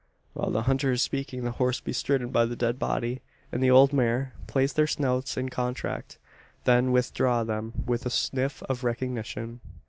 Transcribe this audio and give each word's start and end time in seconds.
While 0.33 0.49
the 0.49 0.63
hunter 0.63 0.93
is 0.93 1.03
speaking, 1.03 1.43
the 1.43 1.51
horse 1.51 1.79
bestridden 1.79 2.29
by 2.29 2.45
the 2.45 2.55
dead 2.55 2.79
body, 2.79 3.21
and 3.51 3.61
the 3.61 3.69
old 3.69 3.93
mare, 3.93 4.33
place 4.47 4.73
their 4.73 4.87
snouts 4.87 5.37
in 5.37 5.49
contact 5.49 6.17
then 6.63 6.91
withdraw 6.91 7.43
them 7.43 7.83
with 7.85 8.07
a 8.07 8.09
sniff 8.09 8.63
of 8.63 8.83
recognition. 8.83 9.59